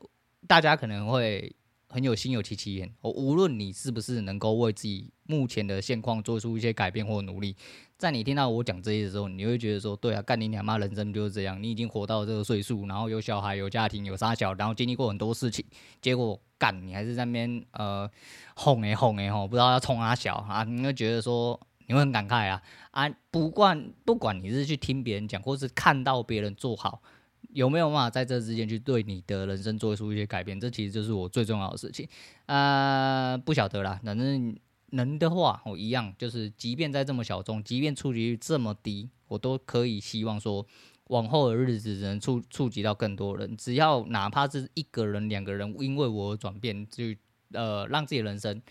[0.48, 1.54] 大家可能会。
[1.90, 2.92] 很有心有戚戚焉。
[3.02, 7.56] 我无论你是不是能够为自己目前的现况做出一些改变或努力，
[8.04, 11.64] 在你听到我讲这些的时候，你会觉得说：对啊，干你娘妈，人生就是这样。
[11.64, 15.64] 你已经活到这个岁数，然后有小孩、有家庭、有三小，然后经历过很多事情，
[16.02, 18.10] 结果干你还是在那边呃
[18.58, 23.10] 哄诶哄诶吼，不知道要冲阿小啊，你会觉得说你会很感慨啊啊！
[23.32, 27.02] 不管不管你是去听别人讲，或是看到别人做好。
[27.54, 30.60] 有没有办法在这之间去对你的人生做出一些改变？
[30.60, 32.06] 这其实就是我最重要的事情。
[32.48, 34.58] 呃，不晓得啦，反正
[34.94, 40.66] 能的话，我一样就是，即便在这么小众，即便触及率这么低，我都可以希望说，
[41.10, 43.56] 往后的日子能触触及到更多人。
[43.56, 47.04] 只要哪怕是一个人、两个人，因为我而转变，就
[47.52, 48.62] 呃，让自己人生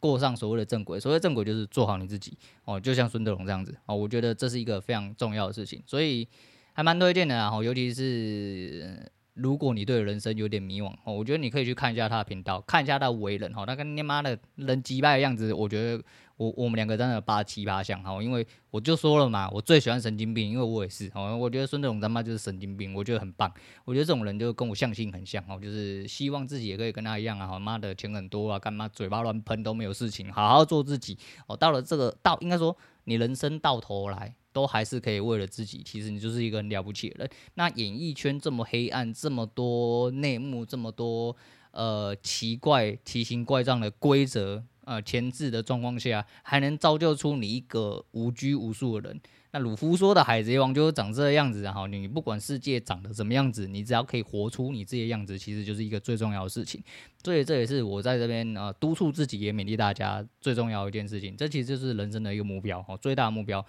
[0.00, 0.98] 过上所谓的正轨。
[0.98, 6.28] 所谓正轨就是做好你自己哦，就像孙德龙这样子哦，我觉得这是一个非常重要的事情，所以。
[6.76, 16.02] 还蛮推荐的啊，尤其是如果你对人生有点迷惘哦，我觉得你可以去看一下他的频道，看一下他为人哈，他跟你妈的人机掰的样子，我觉得
[16.36, 23.52] 我我们两个真的八七八像哈，因为我就说了嘛，我最喜欢神经病，因为我也是哦，我觉得孙德龙他妈就是神经病，我觉得很棒，
[23.84, 31.18] 我觉得这种人就跟我相性很像哦，就是希望自己也可以跟他一样啊，妈的钱很多啊，干嘛嘴巴乱喷都没有事情，好好做自己
[31.48, 34.36] 哦，到了这个到应该说你人生到头来。
[34.54, 37.30] 都还是可以为了自己，其实你就是一个很了不起的人。
[37.54, 41.36] 那演艺圈这么黑暗，这么多内幕，这么多
[41.72, 49.20] 呃奇怪、奇形怪状的规则呃前置的状况下，还能造就出你一个无拘无束的人。
[49.50, 56.82] 那鲁夫说的海贼王就是长这个样子，然后你不管世界长得怎么样子，你只要可以活出你自己的样子，其实就是一个最重要的事情。
[57.22, 61.36] 所以这也是我在这边呃督促自己也勉励大家最重要的一件事情。
[61.36, 63.64] 这其实就是人生的一个目标哦，最大的目标。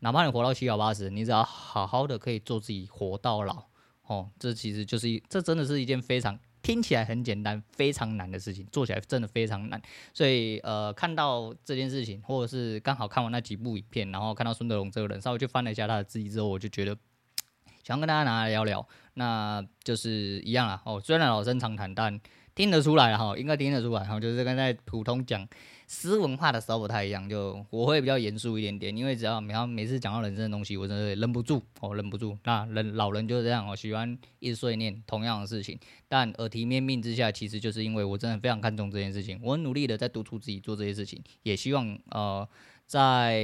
[0.00, 3.64] 哪怕你活到七老八十，你只要好好的可以做自己，活到老，
[4.06, 9.80] 哦，这其实就是一，这真的是一件非常听起来很简单、非常难的事情，做起来真的非常难。
[10.14, 16.96] 所以，呃，看到这件事情，或者是刚好看完那几部影片，然后看到孙德龙这个人，稍微去翻了一下他的字迹之后，我就觉得
[17.84, 20.82] 想跟大家拿来聊聊，那就是一样啊。
[20.86, 22.18] 哦，虽然老生常谈，但
[22.54, 25.46] 听得出来哈，应该听得出来哈，就是刚才普通讲。
[25.92, 32.38] 诗文化的时候不太一样，就我会比较严肃一点点，因为只要每每次讲到人生的东西，我真的忍不住哦，忍不住。
[32.44, 35.76] 那人老人就是这样哦，喜欢一直碎念同样的事情，
[36.06, 42.48] 但耳提面命之下，其实就是因为我真的非常看重这件事情，我很努力的在督促自己做这些事情，也希望呃。
[42.86, 43.40] 在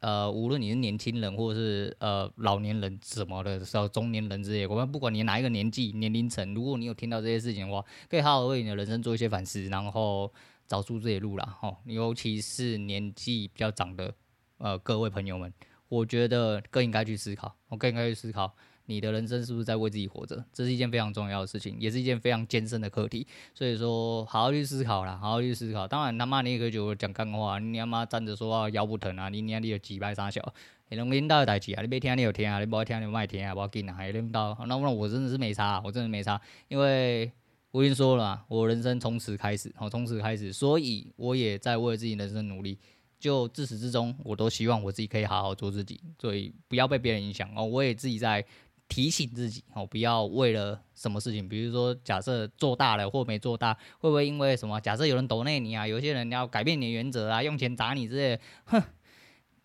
[0.00, 10.30] 呃，无论你是年轻人，或者是呃老年人什么的，时候中年人之类，我们不管你哪一个年纪、年龄层，如果你有听到这些事情的话，可以好好为你的人生做一些反思，然后
[10.72, 11.58] 找出这些路啦。
[11.60, 14.14] 吼，尤其是年纪比较长的
[14.56, 15.52] 呃各位朋友们，
[15.90, 18.50] 我觉得更应该去思考，我更应该去思考。
[18.86, 20.42] 你的人生是不是在为自己活着？
[20.50, 23.26] 这是一件非常重要的事情，也是一件非常艰深的课题。
[23.52, 25.86] 所以说，好好去思考啦，好好去思考。
[25.86, 29.28] 当然，他妈你也可以觉得讲干话，你他妈站着说话腰不疼啊？
[29.28, 30.42] 你你你有几百三小？
[30.88, 31.82] 你能领导的代志啊？
[31.82, 32.58] 你别听你有听啊？
[32.58, 33.54] 你不爱听你不爱听啊？
[33.54, 34.56] 不要紧啊，还领导。
[34.66, 37.30] 那那我真的是没差，我真的没差，因为
[37.72, 42.78] 我已经说了，我人生从此开始，好，从此开始，所以我也在为自己人生努力。
[43.18, 47.64] 就自始至终，我都希望我自己可以好好做自己，所以不要被别人影响哦。
[47.64, 48.44] 我也自己在。
[48.88, 54.78] 提醒自己哦，不要为了什么事情，比如说假设做大了或没做大，会不会因为什么？
[54.82, 58.82] 假设有人抖内你啊，有些人要改变你的原则啊，用钱砸你之类，哼，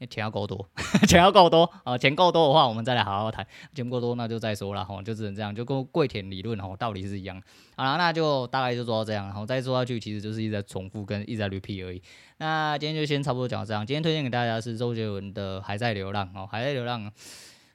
[0.05, 0.69] 钱要够多，
[1.07, 3.45] 钱要够多啊，钱够多的话，我们再来好好谈。
[3.73, 7.41] 钱不够多，那就再说了哈，就只能这样，就跟跪舔理论哦，道理是一样。
[7.75, 12.01] 好了，那就大概就做到这样，然后再说下去，其实就是一直在重复跟一直在 repeat 而已。
[12.37, 13.85] 那今天就先差不多讲到这样。
[13.85, 17.05] 今天推荐给大家是周杰伦的《还在流浪》哦，《还在流浪》。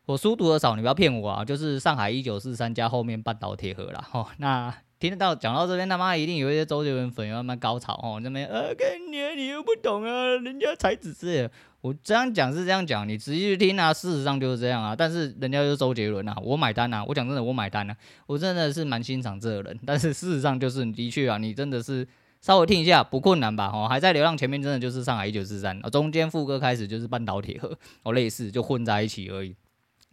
[0.07, 1.45] 我书读的少，你不要骗我啊！
[1.45, 4.05] 就是上海一九四三加后面半岛铁盒啦。
[4.11, 4.27] 吼。
[4.39, 8.21] 那听得到讲到这边，他妈一定有一些周杰伦粉要慢慢高潮哦。
[8.21, 11.51] 那边呃，跟你你又不懂啊，人家才子是。
[11.83, 14.95] 我这样讲是这样讲，你仔细去听啊，事实上就是这样啊。
[14.95, 17.05] 但是人家就是周杰伦啊，我买单啊。
[17.05, 17.97] 我讲真的，我买单啊。
[18.27, 22.07] 我真的是蛮欣赏这个人，但是事实上就是的确啊，你真的是
[22.41, 23.69] 稍微听一下不困难吧？
[23.75, 29.57] 哦，还在流浪前面真的就是上海一九四三，中间副歌开始就是半岛铁盒，哦，类似就混在一起而已。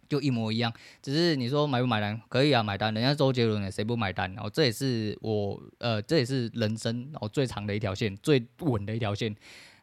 [0.08, 2.20] 就一模一样，只是你说买不买单？
[2.28, 2.92] 可以啊，买单。
[2.92, 4.28] 人家周杰伦，谁不买单？
[4.34, 9.32] 然后这也是我，呃，这也是人生哦最长的一条线，最稳的一条线。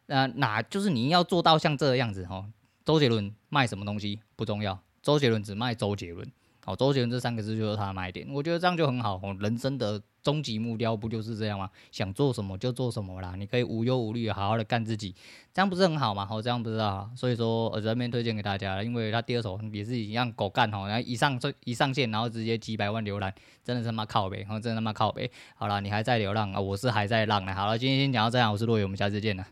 [0.08, 2.45] 那哪就是你要做到像这个样子哦？
[2.84, 6.28] 周杰伦卖什么东西不重要，周杰伦只卖周杰伦。
[6.66, 9.34] 哦，周杰伦这三个字就是他的卖点，我觉得这样就很好哦。
[9.39, 11.70] 人生的终极目标不就是这样吗？
[11.93, 15.16] 想做什么就做什么啦，你可以无忧无虑，好好的干自己，
[15.53, 16.26] 这样不是很好吗？
[16.26, 23.34] 好，这样不知道，所以说我这边推荐给大家，因为他第二首也是一样狗干哦，然后一上这一上线，然后直接几百万浏览，
[23.64, 25.32] 真的是他妈靠北，然后真的他妈靠北。
[25.55, 26.60] 好了，你还在流浪啊？
[26.60, 27.55] 我是还在浪呢。
[27.55, 29.47] 好了，今天先讲到这样，我是洛宇，我们下次见了。